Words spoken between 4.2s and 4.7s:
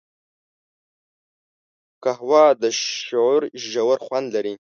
لري